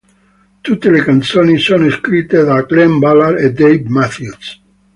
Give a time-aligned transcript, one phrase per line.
[0.61, 4.59] Tutte le canzoni sono scritte da Glen Ballard e Dave Matthews.